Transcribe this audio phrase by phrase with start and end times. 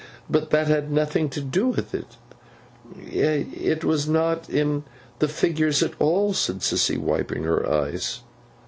[0.27, 2.15] But that had nothing to do with it.
[2.97, 4.83] It was not in
[5.19, 8.21] the figures at all,' said Sissy, wiping her eyes.